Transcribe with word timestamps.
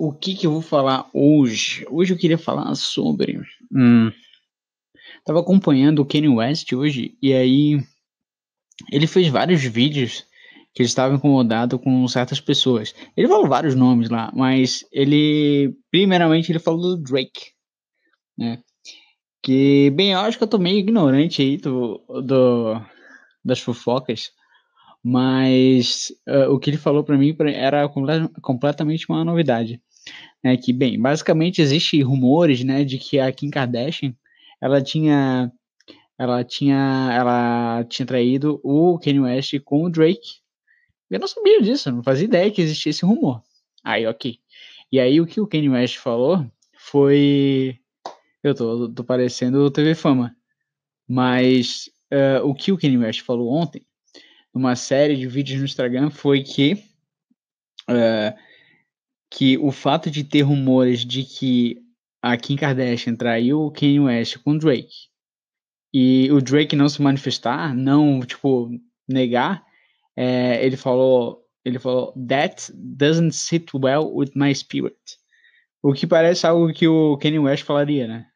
o 0.00 0.14
que, 0.14 0.34
que 0.34 0.46
eu 0.46 0.52
vou 0.52 0.62
falar 0.62 1.10
hoje? 1.12 1.86
Hoje 1.90 2.14
eu 2.14 2.16
queria 2.16 2.38
falar 2.38 2.74
sobre. 2.74 3.38
Hum, 3.70 4.10
tava 5.26 5.40
acompanhando 5.40 5.98
o 5.98 6.06
Kanye 6.06 6.26
West 6.26 6.72
hoje 6.72 7.18
e 7.20 7.34
aí 7.34 7.78
ele 8.90 9.06
fez 9.06 9.28
vários 9.28 9.62
vídeos 9.62 10.24
que 10.74 10.80
ele 10.80 10.88
estava 10.88 11.14
incomodado 11.14 11.78
com 11.78 12.08
certas 12.08 12.40
pessoas. 12.40 12.94
Ele 13.14 13.28
falou 13.28 13.46
vários 13.46 13.74
nomes 13.74 14.08
lá, 14.08 14.32
mas 14.34 14.86
ele 14.90 15.76
primeiramente 15.90 16.50
ele 16.50 16.58
falou 16.58 16.80
do 16.80 17.02
Drake, 17.02 17.50
né? 18.38 18.62
Que 19.42 19.90
bem, 19.90 20.12
eu 20.12 20.20
acho 20.20 20.38
que 20.38 20.44
eu 20.44 20.48
tô 20.48 20.56
meio 20.56 20.78
ignorante 20.78 21.42
aí 21.42 21.58
do, 21.58 22.02
do 22.24 22.80
das 23.44 23.60
fofocas, 23.60 24.30
mas 25.04 26.10
uh, 26.26 26.50
o 26.52 26.58
que 26.58 26.70
ele 26.70 26.78
falou 26.78 27.04
para 27.04 27.18
mim 27.18 27.36
era 27.54 27.86
completamente 28.40 29.06
uma 29.10 29.22
novidade. 29.26 29.78
Né, 30.42 30.56
que, 30.56 30.72
bem, 30.72 30.98
basicamente 30.98 31.60
existe 31.60 32.00
rumores, 32.02 32.64
né, 32.64 32.82
de 32.82 32.98
que 32.98 33.18
a 33.18 33.30
Kim 33.30 33.50
Kardashian, 33.50 34.14
ela 34.60 34.80
tinha, 34.82 35.52
ela 36.18 36.42
tinha, 36.42 37.10
ela 37.12 37.84
tinha 37.84 38.06
traído 38.06 38.60
o 38.62 38.98
Kanye 38.98 39.20
West 39.20 39.58
com 39.64 39.84
o 39.84 39.90
Drake. 39.90 40.40
Eu 41.10 41.20
não 41.20 41.28
sabia 41.28 41.60
disso, 41.60 41.90
não 41.92 42.02
fazia 42.02 42.24
ideia 42.24 42.50
que 42.50 42.62
existia 42.62 42.90
esse 42.90 43.04
rumor. 43.04 43.42
Aí, 43.84 44.06
ok. 44.06 44.38
E 44.92 44.98
aí 44.98 45.20
o 45.20 45.26
que 45.26 45.40
o 45.40 45.46
Kanye 45.46 45.68
West 45.68 45.98
falou 45.98 46.44
foi, 46.74 47.78
eu 48.42 48.54
tô, 48.54 48.88
tô 48.88 49.04
parecendo 49.04 49.70
TV 49.70 49.94
Fama, 49.94 50.34
mas 51.06 51.90
uh, 52.12 52.46
o 52.46 52.54
que 52.54 52.72
o 52.72 52.78
Kanye 52.78 52.98
West 52.98 53.20
falou 53.20 53.52
ontem 53.52 53.84
numa 54.54 54.74
série 54.74 55.16
de 55.16 55.26
vídeos 55.26 55.58
no 55.60 55.64
Instagram 55.64 56.10
foi 56.10 56.42
que 56.42 56.74
uh, 57.88 58.36
que 59.30 59.56
o 59.58 59.70
fato 59.70 60.10
de 60.10 60.24
ter 60.24 60.42
rumores 60.42 61.04
de 61.04 61.22
que 61.24 61.78
a 62.20 62.36
Kim 62.36 62.56
Kardashian 62.56 63.14
traiu 63.14 63.60
o 63.60 63.70
Kanye 63.70 64.00
West 64.00 64.38
com 64.38 64.52
o 64.52 64.58
Drake 64.58 65.08
e 65.92 66.30
o 66.30 66.40
Drake 66.40 66.76
não 66.76 66.88
se 66.88 67.00
manifestar, 67.00 67.74
não 67.74 68.20
tipo 68.20 68.70
negar, 69.08 69.64
é, 70.16 70.64
ele 70.64 70.76
falou 70.76 71.40
ele 71.64 71.78
falou 71.78 72.14
that 72.26 72.72
doesn't 72.74 73.32
sit 73.32 73.70
well 73.74 74.12
with 74.14 74.30
my 74.34 74.54
spirit, 74.54 74.96
o 75.82 75.92
que 75.92 76.06
parece 76.06 76.46
algo 76.46 76.72
que 76.72 76.88
o 76.88 77.16
Kanye 77.18 77.38
West 77.38 77.64
falaria, 77.64 78.06
né? 78.06 78.26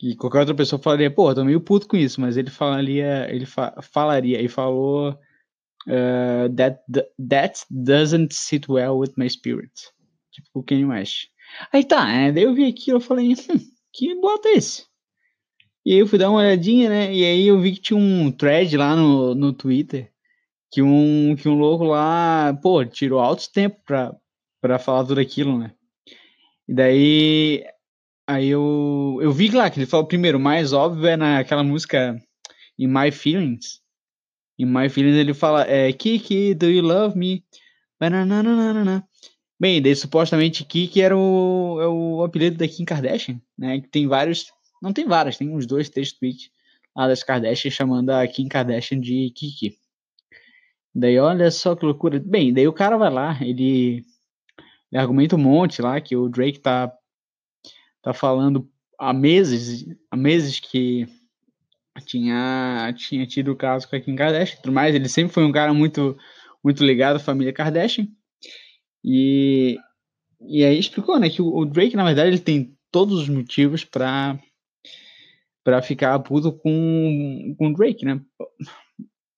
E 0.00 0.16
qualquer 0.16 0.40
outra 0.40 0.54
pessoa 0.54 0.82
falaria, 0.82 1.10
pô, 1.10 1.32
tô 1.34 1.44
meio 1.44 1.60
puto 1.60 1.86
com 1.86 1.96
isso, 1.96 2.20
mas 2.20 2.36
ele 2.36 2.50
falaria, 2.50 3.28
ele 3.30 3.46
fa 3.46 3.80
falaria 3.80 4.42
e 4.42 4.48
falou 4.48 5.16
uh, 5.88 6.54
that, 6.56 6.80
that 7.18 7.64
doesn't 7.70 8.32
sit 8.32 8.68
well 8.68 8.98
with 8.98 9.12
my 9.16 9.28
spirit. 9.28 9.72
Tipo, 10.32 10.60
o 10.60 10.62
Kanye 10.62 10.86
West. 10.86 11.28
Aí 11.72 11.84
tá, 11.84 12.06
né? 12.06 12.32
daí 12.32 12.44
eu 12.44 12.54
vi 12.54 12.64
aquilo, 12.64 12.96
eu 12.96 13.00
falei, 13.00 13.32
hum, 13.32 13.58
que 13.92 14.14
bota 14.20 14.48
é 14.48 14.52
esse? 14.52 14.86
E 15.84 15.92
aí 15.92 15.98
eu 15.98 16.06
fui 16.06 16.18
dar 16.18 16.30
uma 16.30 16.38
olhadinha, 16.38 16.88
né? 16.88 17.14
E 17.14 17.24
aí 17.24 17.46
eu 17.46 17.60
vi 17.60 17.72
que 17.72 17.80
tinha 17.80 17.98
um 17.98 18.30
thread 18.30 18.76
lá 18.76 18.96
no, 18.96 19.34
no 19.34 19.52
Twitter 19.52 20.10
que 20.70 20.80
um, 20.80 21.36
que 21.36 21.48
um 21.48 21.58
louco 21.58 21.84
lá, 21.84 22.58
pô, 22.62 22.84
tirou 22.84 23.20
altos 23.20 23.48
tempos 23.48 23.80
pra, 23.84 24.16
pra 24.60 24.78
falar 24.78 25.04
tudo 25.04 25.20
aquilo, 25.20 25.58
né? 25.58 25.74
E 26.66 26.72
daí 26.74 27.64
Aí 28.26 28.48
eu, 28.48 29.18
eu 29.20 29.30
vi 29.30 29.50
lá 29.50 29.68
que 29.68 29.78
ele 29.78 29.86
falou 29.86 30.06
primeiro, 30.06 30.38
o 30.38 30.40
mais 30.40 30.72
óbvio 30.72 31.06
é 31.06 31.16
naquela 31.18 31.62
música 31.62 32.16
In 32.78 32.86
My 32.86 33.10
Feelings. 33.10 33.81
In 34.62 34.66
My 34.66 34.88
Feelings 34.88 35.16
ele 35.16 35.34
fala, 35.34 35.68
é, 35.68 35.92
Kiki, 35.92 36.54
do 36.54 36.70
you 36.70 36.82
love 36.82 37.18
me? 37.18 37.44
Bananana. 37.98 39.04
Bem, 39.58 39.82
daí 39.82 39.96
supostamente 39.96 40.64
Kiki 40.64 41.02
era 41.02 41.16
o, 41.16 41.80
é 41.80 41.88
o 41.88 42.22
apelido 42.22 42.58
da 42.58 42.68
Kim 42.68 42.84
Kardashian, 42.84 43.40
né? 43.58 43.80
Que 43.80 43.88
tem 43.88 44.06
vários, 44.06 44.52
não 44.80 44.92
tem 44.92 45.04
vários, 45.04 45.36
tem 45.36 45.48
uns 45.48 45.66
dois, 45.66 45.88
três 45.88 46.12
tweets 46.12 46.48
lá 46.94 47.08
das 47.08 47.24
Kardashian 47.24 47.72
chamando 47.72 48.10
a 48.10 48.24
Kim 48.28 48.46
Kardashian 48.46 49.00
de 49.00 49.30
Kiki. 49.34 49.76
Daí 50.94 51.18
olha 51.18 51.50
só 51.50 51.74
que 51.74 51.84
loucura. 51.84 52.20
Bem, 52.20 52.52
daí 52.52 52.68
o 52.68 52.72
cara 52.72 52.96
vai 52.96 53.10
lá, 53.10 53.36
ele, 53.40 54.04
ele 54.92 55.00
argumenta 55.00 55.34
um 55.34 55.40
monte 55.40 55.82
lá 55.82 56.00
que 56.00 56.14
o 56.14 56.28
Drake 56.28 56.60
tá 56.60 56.92
tá 58.00 58.12
falando 58.12 58.70
há 58.96 59.12
meses, 59.12 59.86
há 60.08 60.16
meses 60.16 60.60
que 60.60 61.08
tinha, 62.00 62.92
tinha 62.96 63.26
tido 63.26 63.52
o 63.52 63.56
caso 63.56 63.88
com 63.88 63.96
a 63.96 64.00
Kim 64.00 64.16
Kardashian 64.16 64.54
e 64.54 64.62
tudo 64.62 64.72
mais. 64.72 64.94
Ele 64.94 65.08
sempre 65.08 65.32
foi 65.32 65.44
um 65.44 65.52
cara 65.52 65.74
muito, 65.74 66.16
muito 66.64 66.84
ligado 66.84 67.16
à 67.16 67.20
família 67.20 67.52
Kardashian. 67.52 68.06
E, 69.04 69.76
e 70.40 70.64
aí 70.64 70.78
explicou, 70.78 71.18
né, 71.18 71.28
que 71.28 71.42
o, 71.42 71.54
o 71.54 71.64
Drake, 71.64 71.96
na 71.96 72.04
verdade, 72.04 72.28
ele 72.30 72.38
tem 72.38 72.76
todos 72.90 73.20
os 73.22 73.28
motivos 73.28 73.84
para 73.84 74.38
para 75.64 75.80
ficar 75.80 76.18
puto 76.18 76.52
com, 76.52 77.54
com 77.56 77.68
o 77.68 77.72
Drake, 77.72 78.04
né? 78.04 78.20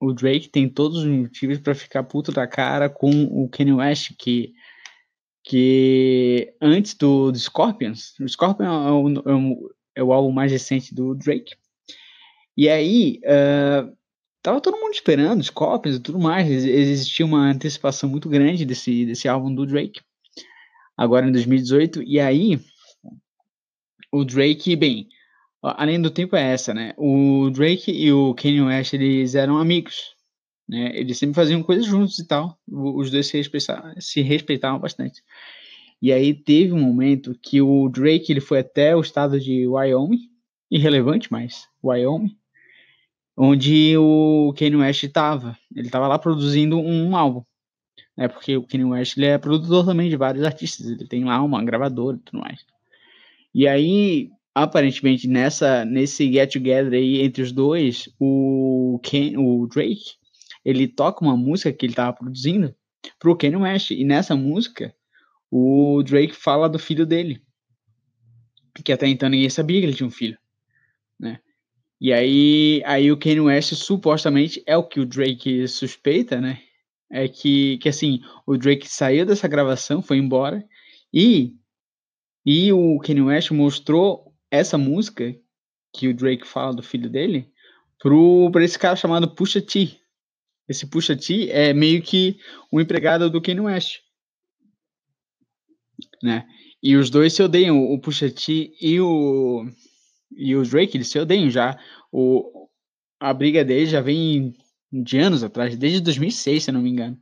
O 0.00 0.12
Drake 0.14 0.48
tem 0.48 0.68
todos 0.68 0.98
os 0.98 1.06
motivos 1.06 1.58
para 1.58 1.74
ficar 1.74 2.02
puto 2.02 2.32
da 2.32 2.46
cara 2.46 2.88
com 2.88 3.10
o 3.24 3.46
Kanye 3.48 3.74
West, 3.74 4.12
que 4.18 4.54
que 5.46 6.54
antes 6.60 6.94
do, 6.94 7.30
do 7.30 7.38
Scorpions, 7.38 8.18
o 8.18 8.26
Scorpion 8.26 8.64
é 8.64 8.90
o, 8.90 9.08
é, 9.30 9.34
o, 9.34 9.70
é 9.96 10.02
o, 10.02 10.12
álbum 10.12 10.32
mais 10.32 10.50
recente 10.50 10.94
do 10.94 11.14
Drake, 11.14 11.54
e 12.56 12.68
aí 12.68 13.20
uh, 13.24 13.96
tava 14.42 14.60
todo 14.60 14.78
mundo 14.78 14.92
esperando 14.92 15.42
Scorpions 15.42 15.96
e 15.96 16.00
tudo 16.00 16.18
mais, 16.18 16.48
existia 16.48 17.26
uma 17.26 17.50
antecipação 17.50 18.08
muito 18.08 18.28
grande 18.28 18.64
desse, 18.64 19.04
desse 19.06 19.28
álbum 19.28 19.54
do 19.54 19.66
Drake, 19.66 20.00
agora 20.96 21.26
em 21.26 21.32
2018, 21.32 22.02
e 22.02 22.20
aí 22.20 22.60
o 24.12 24.24
Drake, 24.24 24.76
bem, 24.76 25.08
além 25.62 26.00
do 26.00 26.10
tempo 26.10 26.36
é 26.36 26.52
essa, 26.52 26.72
né, 26.72 26.94
o 26.96 27.50
Drake 27.50 27.90
e 27.90 28.12
o 28.12 28.34
Kanye 28.34 28.62
West, 28.62 28.92
eles 28.92 29.34
eram 29.34 29.58
amigos, 29.58 30.14
né? 30.68 30.90
Eles 30.94 31.18
sempre 31.18 31.34
faziam 31.34 31.62
coisas 31.62 31.86
juntos 31.86 32.18
e 32.18 32.26
tal. 32.26 32.58
Os 32.66 33.10
dois 33.10 33.26
se 33.26 33.36
respeitavam, 33.36 33.94
se 34.00 34.22
respeitavam 34.22 34.80
bastante. 34.80 35.22
E 36.00 36.12
aí 36.12 36.34
teve 36.34 36.72
um 36.72 36.80
momento 36.80 37.38
que 37.40 37.60
o 37.60 37.88
Drake 37.88 38.32
ele 38.32 38.40
foi 38.40 38.60
até 38.60 38.94
o 38.94 39.00
estado 39.00 39.40
de 39.40 39.66
Wyoming, 39.66 40.28
irrelevante, 40.70 41.30
mas 41.30 41.66
Wyoming, 41.82 42.36
onde 43.36 43.96
o 43.96 44.54
Kanye 44.56 44.76
West 44.76 45.02
estava. 45.02 45.56
Ele 45.74 45.86
estava 45.86 46.08
lá 46.08 46.18
produzindo 46.18 46.78
um 46.78 47.16
álbum, 47.16 47.42
né? 48.16 48.28
Porque 48.28 48.56
o 48.56 48.66
Kanye 48.66 48.84
West 48.84 49.16
ele 49.16 49.26
é 49.26 49.38
produtor 49.38 49.84
também 49.84 50.08
de 50.08 50.16
vários 50.16 50.44
artistas. 50.44 50.86
Ele 50.86 51.06
tem 51.06 51.24
lá 51.24 51.42
uma 51.42 51.64
gravadora 51.64 52.16
e 52.16 52.20
tudo 52.20 52.40
mais. 52.40 52.64
E 53.54 53.68
aí, 53.68 54.30
aparentemente 54.54 55.28
nessa 55.28 55.84
nesse 55.84 56.32
get 56.32 56.52
together 56.52 56.92
aí 56.92 57.22
entre 57.22 57.42
os 57.42 57.52
dois, 57.52 58.08
o 58.18 59.00
Ken, 59.02 59.34
o 59.38 59.66
Drake 59.66 60.14
ele 60.64 60.88
toca 60.88 61.24
uma 61.24 61.36
música 61.36 61.72
que 61.72 61.84
ele 61.84 61.92
estava 61.92 62.12
produzindo 62.12 62.74
pro 63.18 63.36
Kanye 63.36 63.56
West. 63.56 63.90
E 63.90 64.04
nessa 64.04 64.34
música, 64.34 64.94
o 65.50 66.02
Drake 66.02 66.34
fala 66.34 66.68
do 66.68 66.78
filho 66.78 67.04
dele. 67.04 67.42
Que 68.82 68.92
até 68.92 69.06
então 69.06 69.28
ninguém 69.28 69.50
sabia 69.50 69.78
que 69.78 69.86
ele 69.86 69.94
tinha 69.94 70.06
um 70.06 70.10
filho. 70.10 70.38
Né? 71.20 71.38
E 72.04 72.12
aí, 72.12 72.82
aí 72.84 73.10
o 73.10 73.16
Kanye 73.16 73.40
West 73.40 73.72
supostamente 73.72 74.62
é 74.66 74.76
o 74.76 74.86
que 74.86 75.00
o 75.00 75.06
Drake 75.06 75.66
suspeita, 75.66 76.38
né? 76.38 76.60
É 77.10 77.26
que, 77.26 77.78
que 77.78 77.88
assim, 77.88 78.20
o 78.46 78.58
Drake 78.58 78.86
saiu 78.86 79.24
dessa 79.24 79.48
gravação, 79.48 80.02
foi 80.02 80.18
embora, 80.18 80.62
e, 81.10 81.54
e 82.44 82.70
o 82.74 82.98
Kanye 82.98 83.22
West 83.22 83.52
mostrou 83.52 84.34
essa 84.50 84.76
música 84.76 85.34
que 85.94 86.06
o 86.06 86.14
Drake 86.14 86.46
fala 86.46 86.74
do 86.74 86.82
filho 86.82 87.08
dele 87.08 87.50
pro, 87.98 88.50
pra 88.52 88.62
esse 88.62 88.78
cara 88.78 88.96
chamado 88.96 89.34
Pusha 89.34 89.62
T, 89.62 89.98
esse 90.68 90.86
Pusha 90.86 91.16
T 91.16 91.48
é 91.48 91.72
meio 91.72 92.02
que 92.02 92.38
o 92.70 92.82
empregado 92.82 93.30
do 93.30 93.40
Kanye 93.40 93.62
West. 93.62 94.00
Né? 96.22 96.46
E 96.82 96.96
os 96.96 97.08
dois 97.08 97.32
se 97.32 97.42
odeiam, 97.42 97.82
o 97.82 97.98
Pusha 97.98 98.30
T 98.30 98.74
e 98.78 99.00
o, 99.00 99.64
e 100.36 100.54
o 100.56 100.62
Drake, 100.62 100.96
eles 100.96 101.08
se 101.08 101.18
odeiam 101.18 101.50
já. 101.50 101.78
O, 102.12 102.68
a 103.20 103.32
briga 103.32 103.64
deles 103.64 103.90
já 103.90 104.00
vem 104.00 104.54
de 104.92 105.18
anos 105.18 105.42
atrás, 105.42 105.76
desde 105.76 106.00
2006, 106.00 106.64
se 106.64 106.70
eu 106.70 106.74
não 106.74 106.82
me 106.82 106.90
engano. 106.90 107.18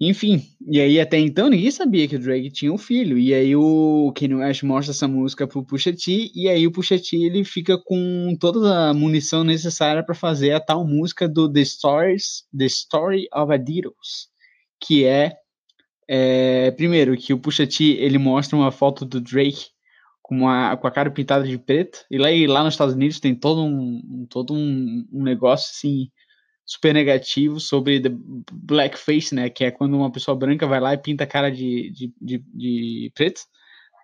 Enfim, 0.00 0.42
e 0.66 0.80
aí 0.80 1.00
até 1.00 1.18
então 1.18 1.48
ninguém 1.48 1.70
sabia 1.70 2.08
que 2.08 2.16
o 2.16 2.18
Drake 2.18 2.50
tinha 2.50 2.72
um 2.72 2.78
filho. 2.78 3.16
E 3.18 3.32
aí 3.32 3.54
o 3.54 4.12
Kanye 4.14 4.34
West 4.34 4.62
mostra 4.64 4.92
essa 4.92 5.06
música 5.06 5.46
pro 5.46 5.64
Pusha 5.64 5.92
T 5.92 6.30
e 6.34 6.48
aí 6.48 6.66
o 6.66 6.72
Pusha 6.72 6.98
T 6.98 7.16
ele 7.16 7.44
fica 7.44 7.78
com 7.78 8.36
toda 8.40 8.90
a 8.90 8.94
munição 8.94 9.44
necessária 9.44 10.04
para 10.04 10.14
fazer 10.14 10.52
a 10.52 10.60
tal 10.60 10.86
música 10.86 11.28
do 11.28 11.50
The 11.50 11.64
Stories, 11.64 12.44
The 12.56 12.66
Story 12.66 13.28
of 13.32 13.52
Adidas, 13.52 14.28
que 14.80 15.04
é, 15.04 15.32
é, 16.08 16.70
primeiro 16.72 17.16
que 17.16 17.32
o 17.32 17.38
Pusha 17.38 17.66
T 17.66 17.84
ele 17.84 18.18
mostra 18.18 18.56
uma 18.56 18.72
foto 18.72 19.04
do 19.04 19.20
Drake 19.20 19.73
com, 20.24 20.36
uma, 20.36 20.74
com 20.78 20.86
a 20.86 20.90
cara 20.90 21.10
pintada 21.10 21.46
de 21.46 21.58
preto 21.58 22.06
e 22.10 22.16
lá, 22.16 22.32
e 22.32 22.46
lá 22.46 22.64
nos 22.64 22.72
Estados 22.72 22.94
Unidos 22.94 23.20
tem 23.20 23.34
todo 23.34 23.62
um 23.62 24.26
todo 24.30 24.54
um, 24.54 25.06
um 25.12 25.22
negócio 25.22 25.70
assim 25.70 26.10
super 26.64 26.94
negativo 26.94 27.60
sobre 27.60 28.00
the 28.00 28.08
blackface, 28.50 29.34
né? 29.34 29.50
Que 29.50 29.64
é 29.64 29.70
quando 29.70 29.94
uma 29.94 30.10
pessoa 30.10 30.34
branca 30.34 30.66
vai 30.66 30.80
lá 30.80 30.94
e 30.94 30.98
pinta 30.98 31.24
a 31.24 31.26
cara 31.26 31.50
de, 31.50 31.90
de, 31.90 32.14
de, 32.18 32.38
de 32.54 33.12
preto 33.14 33.42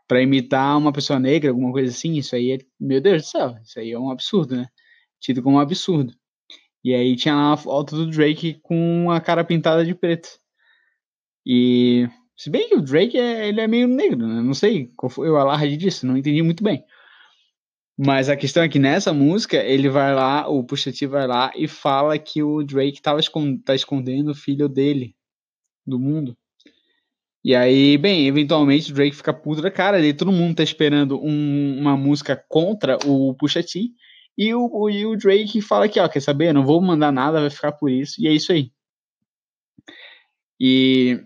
para 0.06 0.20
imitar 0.20 0.76
uma 0.76 0.92
pessoa 0.92 1.18
negra, 1.18 1.50
alguma 1.50 1.72
coisa 1.72 1.90
assim. 1.90 2.16
Isso 2.18 2.36
aí 2.36 2.52
é, 2.52 2.58
meu 2.78 3.00
Deus 3.00 3.22
do 3.22 3.28
céu, 3.28 3.56
isso 3.62 3.80
aí 3.80 3.90
é 3.90 3.98
um 3.98 4.10
absurdo, 4.10 4.56
né? 4.56 4.66
Tido 5.20 5.42
como 5.42 5.56
um 5.56 5.60
absurdo. 5.60 6.12
E 6.84 6.94
aí 6.94 7.16
tinha 7.16 7.34
lá 7.34 7.54
a 7.54 7.56
foto 7.56 7.96
do 7.96 8.10
Drake 8.10 8.60
com 8.62 9.10
a 9.10 9.20
cara 9.22 9.42
pintada 9.42 9.86
de 9.86 9.94
preto. 9.94 10.28
E 11.46 12.06
se 12.40 12.48
bem 12.48 12.70
que 12.70 12.74
o 12.74 12.80
Drake 12.80 13.18
é, 13.18 13.48
ele 13.48 13.60
é 13.60 13.68
meio 13.68 13.86
negro, 13.86 14.26
né? 14.26 14.40
Não 14.40 14.54
sei 14.54 14.90
qual 14.96 15.10
foi 15.10 15.28
o 15.28 15.36
alarde 15.36 15.76
disso, 15.76 16.06
não 16.06 16.16
entendi 16.16 16.40
muito 16.42 16.64
bem. 16.64 16.82
Mas 17.98 18.30
a 18.30 18.36
questão 18.36 18.62
é 18.62 18.68
que 18.68 18.78
nessa 18.78 19.12
música, 19.12 19.58
ele 19.58 19.90
vai 19.90 20.14
lá, 20.14 20.48
o 20.48 20.64
Pusha 20.64 20.90
T 20.90 21.06
vai 21.06 21.26
lá 21.26 21.52
e 21.54 21.68
fala 21.68 22.18
que 22.18 22.42
o 22.42 22.64
Drake 22.64 23.02
tava 23.02 23.20
escond 23.20 23.62
tá 23.62 23.74
escondendo 23.74 24.30
o 24.30 24.34
filho 24.34 24.70
dele 24.70 25.14
do 25.86 25.98
mundo. 25.98 26.34
E 27.44 27.54
aí, 27.54 27.98
bem, 27.98 28.26
eventualmente 28.26 28.90
o 28.90 28.94
Drake 28.94 29.16
fica 29.16 29.34
puto 29.34 29.60
da 29.60 29.70
cara, 29.70 30.00
e 30.00 30.14
todo 30.14 30.32
mundo 30.32 30.56
tá 30.56 30.62
esperando 30.62 31.22
um, 31.22 31.78
uma 31.78 31.94
música 31.94 32.42
contra 32.48 32.96
o 33.04 33.34
Pusha 33.34 33.62
T. 33.62 33.90
E 34.38 34.54
o, 34.54 34.88
e 34.88 35.04
o 35.04 35.14
Drake 35.14 35.60
fala 35.60 35.90
que, 35.90 36.00
ó, 36.00 36.08
quer 36.08 36.20
saber? 36.20 36.54
Não 36.54 36.64
vou 36.64 36.80
mandar 36.80 37.12
nada, 37.12 37.42
vai 37.42 37.50
ficar 37.50 37.72
por 37.72 37.90
isso. 37.90 38.14
E 38.18 38.26
é 38.26 38.32
isso 38.32 38.50
aí. 38.50 38.72
E, 40.58 41.20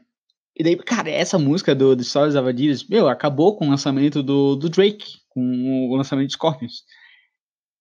e 0.57 0.63
daí, 0.63 0.77
cara, 0.77 1.11
essa 1.11 1.39
música 1.39 1.75
do 1.75 1.97
The 1.97 2.05
Stories 2.05 2.37
of 2.37 2.49
Adidas, 2.49 2.85
meu, 2.85 3.09
acabou 3.09 3.57
com 3.57 3.67
o 3.67 3.71
lançamento 3.71 4.23
do, 4.23 4.55
do 4.55 4.69
Drake, 4.69 5.19
com 5.29 5.91
o 5.91 5.97
lançamento 5.97 6.29
de 6.29 6.35
Scorpions. 6.35 6.85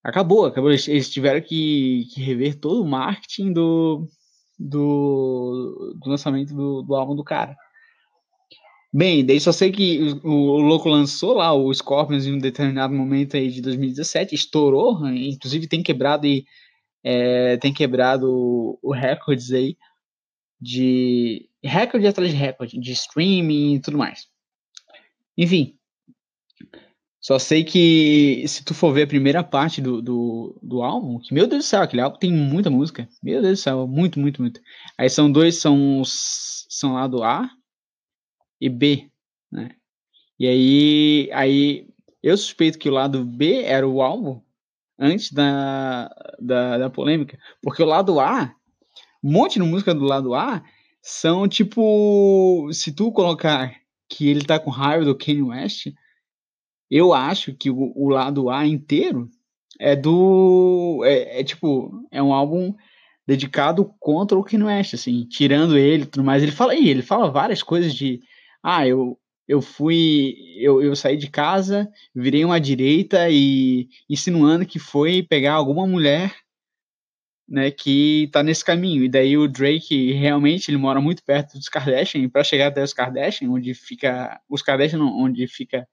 Acabou, 0.03 0.45
acabou. 0.45 0.71
Eles 0.71 1.09
tiveram 1.09 1.39
que, 1.39 2.07
que 2.13 2.21
rever 2.21 2.59
todo 2.59 2.81
o 2.81 2.87
marketing 2.87 3.53
do, 3.53 4.07
do, 4.57 5.95
do 6.01 6.09
lançamento 6.09 6.53
do, 6.55 6.81
do 6.81 6.95
álbum 6.95 7.15
do 7.15 7.23
cara. 7.23 7.55
Bem, 8.91 9.25
daí 9.25 9.39
só 9.39 9.51
sei 9.51 9.71
que 9.71 10.19
o, 10.23 10.29
o 10.29 10.57
Louco 10.59 10.89
lançou 10.89 11.33
lá 11.33 11.53
o 11.53 11.73
Scorpions 11.73 12.25
em 12.25 12.33
um 12.33 12.37
determinado 12.37 12.93
momento 12.93 13.37
aí 13.37 13.49
de 13.49 13.61
2017, 13.61 14.35
estourou, 14.35 15.07
inclusive 15.07 15.67
tem 15.67 15.81
quebrado 15.81 16.27
e 16.27 16.45
é, 17.03 17.57
tem 17.57 17.73
quebrado 17.73 18.29
o, 18.31 18.79
o 18.81 18.93
recordes 18.93 19.51
aí 19.51 19.75
de 20.63 21.49
recorde 21.61 22.07
atrás 22.07 22.31
de 22.31 22.37
recorde, 22.37 22.79
de 22.79 22.91
streaming 22.93 23.75
e 23.75 23.81
tudo 23.81 23.97
mais. 23.97 24.27
Enfim, 25.37 25.77
só 27.19 27.37
sei 27.37 27.63
que 27.63 28.45
se 28.47 28.63
tu 28.63 28.73
for 28.73 28.93
ver 28.93 29.03
a 29.03 29.07
primeira 29.07 29.43
parte 29.43 29.81
do, 29.81 30.01
do, 30.01 30.59
do 30.61 30.81
álbum, 30.81 31.19
que 31.19 31.33
meu 31.33 31.47
Deus 31.47 31.65
do 31.65 31.67
céu, 31.67 31.81
aquele 31.81 32.01
álbum 32.01 32.17
tem 32.17 32.31
muita 32.31 32.69
música. 32.69 33.07
Meu 33.21 33.41
Deus 33.41 33.59
do 33.59 33.61
céu, 33.61 33.87
muito, 33.87 34.19
muito, 34.19 34.41
muito. 34.41 34.61
Aí 34.97 35.09
são 35.09 35.31
dois, 35.31 35.57
são, 35.57 36.03
são 36.05 36.93
lado 36.93 37.23
A 37.23 37.49
e 38.59 38.69
B, 38.69 39.09
né? 39.51 39.71
E 40.39 40.47
aí, 40.47 41.29
aí 41.33 41.87
eu 42.21 42.37
suspeito 42.37 42.79
que 42.79 42.89
o 42.89 42.93
lado 42.93 43.23
B 43.23 43.63
era 43.63 43.87
o 43.87 44.01
álbum 44.01 44.41
antes 44.99 45.31
da, 45.31 46.09
da, 46.39 46.77
da 46.77 46.89
polêmica, 46.89 47.37
porque 47.61 47.81
o 47.81 47.85
lado 47.85 48.19
A, 48.19 48.53
um 49.23 49.31
monte 49.31 49.53
de 49.53 49.61
música 49.61 49.93
do 49.93 50.03
lado 50.03 50.33
A 50.33 50.63
são 51.01 51.47
tipo, 51.47 52.69
se 52.71 52.91
tu 52.91 53.11
colocar 53.11 53.75
que 54.09 54.29
ele 54.29 54.45
tá 54.45 54.59
com 54.59 54.69
raiva 54.69 55.05
do 55.05 55.17
Kanye 55.17 55.41
West, 55.41 55.87
eu 56.89 57.13
acho 57.13 57.53
que 57.53 57.69
o, 57.69 57.93
o 57.95 58.09
lado 58.09 58.49
A 58.49 58.65
inteiro 58.67 59.29
é 59.79 59.95
do 59.95 61.01
é, 61.05 61.39
é, 61.39 61.43
tipo, 61.43 61.91
é 62.11 62.21
um 62.21 62.33
álbum 62.33 62.73
dedicado 63.25 63.93
contra 63.99 64.37
o 64.37 64.43
Kanye 64.43 64.65
West, 64.65 64.93
assim, 64.93 65.25
tirando 65.25 65.77
ele, 65.77 66.05
tudo 66.05 66.23
mais. 66.23 66.43
Ele 66.43 66.51
fala 66.51 66.75
ele 66.75 67.01
fala 67.01 67.31
várias 67.31 67.63
coisas 67.63 67.93
de 67.93 68.21
ah, 68.61 68.87
eu, 68.87 69.19
eu 69.47 69.61
fui, 69.61 70.35
eu, 70.57 70.81
eu 70.81 70.95
saí 70.95 71.17
de 71.17 71.29
casa, 71.29 71.89
virei 72.15 72.45
uma 72.45 72.59
direita 72.59 73.29
e 73.29 73.89
insinuando 74.09 74.65
que 74.65 74.79
foi 74.79 75.21
pegar 75.21 75.53
alguma 75.53 75.85
mulher, 75.85 76.33
né, 77.47 77.71
que 77.71 78.29
tá 78.31 78.41
nesse 78.43 78.63
caminho. 78.63 79.03
E 79.03 79.09
daí 79.09 79.37
o 79.37 79.47
Drake 79.47 80.13
realmente 80.13 80.69
ele 80.69 80.77
mora 80.77 81.01
muito 81.01 81.23
perto 81.23 81.57
dos 81.57 81.69
Kardashian, 81.69 82.29
para 82.29 82.43
chegar 82.43 82.67
até 82.67 82.83
os 82.83 82.93
Kardashian, 82.93 83.49
onde 83.49 83.73
fica 83.73 84.39
os 84.49 84.61
Kardashian, 84.61 84.99
não, 84.99 85.17
onde 85.17 85.47
fica 85.47 85.87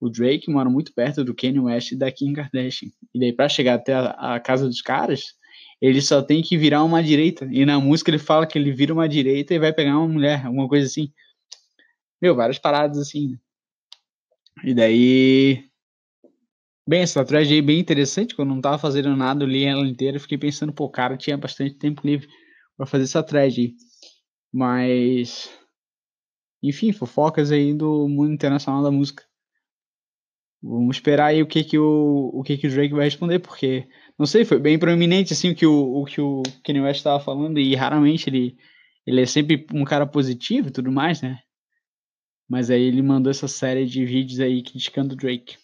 o 0.00 0.10
Drake 0.10 0.50
mora 0.50 0.68
muito 0.68 0.92
perto 0.92 1.24
do 1.24 1.34
Kanye 1.34 1.58
West 1.58 1.92
e 1.92 1.96
da 1.96 2.10
Kim 2.12 2.32
Kardashian. 2.32 2.90
E 3.14 3.18
daí 3.18 3.32
para 3.32 3.48
chegar 3.48 3.74
até 3.74 3.94
a, 3.94 4.34
a, 4.34 4.40
casa 4.40 4.66
dos 4.66 4.82
caras, 4.82 5.34
ele 5.80 6.00
só 6.02 6.22
tem 6.22 6.42
que 6.42 6.56
virar 6.56 6.84
uma 6.84 7.02
direita. 7.02 7.48
E 7.50 7.64
na 7.64 7.80
música 7.80 8.10
ele 8.10 8.18
fala 8.18 8.46
que 8.46 8.58
ele 8.58 8.72
vira 8.72 8.92
uma 8.92 9.08
direita 9.08 9.54
e 9.54 9.58
vai 9.58 9.72
pegar 9.72 9.98
uma 9.98 10.08
mulher, 10.08 10.44
alguma 10.44 10.68
coisa 10.68 10.86
assim. 10.86 11.12
Meu, 12.20 12.34
várias 12.34 12.58
paradas 12.58 12.98
assim. 12.98 13.38
E 14.64 14.74
daí. 14.74 15.65
Bem, 16.88 17.02
essa 17.02 17.24
thread 17.24 17.52
aí 17.52 17.58
é 17.58 17.62
bem 17.62 17.80
interessante. 17.80 18.34
Quando 18.34 18.50
não 18.50 18.60
tava 18.60 18.78
fazendo 18.78 19.14
nada, 19.16 19.42
eu 19.44 19.48
li 19.48 19.64
ela 19.64 19.86
inteira. 19.86 20.20
Fiquei 20.20 20.38
pensando, 20.38 20.72
pô, 20.72 20.88
cara, 20.88 21.16
tinha 21.16 21.36
bastante 21.36 21.74
tempo 21.74 22.06
livre 22.06 22.28
para 22.76 22.86
fazer 22.86 23.04
essa 23.04 23.22
thread 23.22 23.60
aí. 23.60 23.74
Mas. 24.52 25.50
Enfim, 26.62 26.92
fofocas 26.92 27.50
aí 27.52 27.74
do 27.74 28.08
mundo 28.08 28.32
internacional 28.32 28.82
da 28.82 28.90
música. 28.90 29.24
Vamos 30.62 30.96
esperar 30.96 31.26
aí 31.26 31.42
o 31.42 31.46
que 31.46 31.62
que 31.62 31.78
o, 31.78 32.30
o 32.32 32.42
que 32.42 32.56
que 32.56 32.66
o 32.66 32.70
Drake 32.70 32.94
vai 32.94 33.04
responder, 33.04 33.38
porque 33.38 33.86
não 34.18 34.26
sei, 34.26 34.44
foi 34.44 34.58
bem 34.58 34.78
proeminente 34.78 35.32
assim 35.32 35.50
o 35.50 35.54
que 35.54 35.66
o, 35.66 36.02
o 36.02 36.04
que 36.04 36.20
o 36.20 36.42
Kanye 36.64 36.80
West 36.80 36.98
estava 36.98 37.22
falando 37.22 37.58
e 37.58 37.74
raramente 37.76 38.28
ele 38.28 38.56
ele 39.06 39.20
é 39.20 39.26
sempre 39.26 39.64
um 39.72 39.84
cara 39.84 40.06
positivo 40.06 40.68
e 40.68 40.72
tudo 40.72 40.90
mais, 40.90 41.22
né? 41.22 41.38
Mas 42.48 42.70
aí 42.70 42.82
ele 42.82 43.02
mandou 43.02 43.30
essa 43.30 43.46
série 43.46 43.86
de 43.86 44.04
vídeos 44.04 44.40
aí 44.40 44.62
criticando 44.62 45.14
o 45.14 45.16
Drake. 45.16 45.56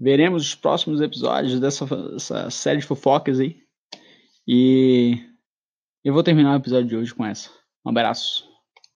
Veremos 0.00 0.44
os 0.44 0.54
próximos 0.54 1.02
episódios 1.02 1.60
dessa 1.60 2.50
série 2.50 2.80
de 2.80 2.86
fofocas 2.86 3.38
aí. 3.38 3.58
E 4.48 5.18
eu 6.02 6.14
vou 6.14 6.22
terminar 6.22 6.54
o 6.54 6.56
episódio 6.56 6.88
de 6.88 6.96
hoje 6.96 7.14
com 7.14 7.24
essa. 7.24 7.50
Um 7.84 7.90
abraço. 7.90 8.49